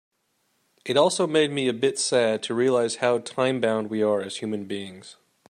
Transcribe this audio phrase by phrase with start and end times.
[0.83, 4.65] It also made me a bit sad to realize how time-bound we are as human
[4.65, 5.17] beings.